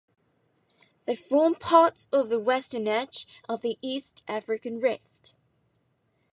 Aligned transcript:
They 1.05 1.15
form 1.15 1.53
part 1.53 2.07
of 2.11 2.29
the 2.29 2.39
western 2.39 2.87
edge 2.87 3.27
of 3.47 3.61
the 3.61 3.77
East 3.83 4.23
African 4.27 4.79
Rift. 4.79 5.35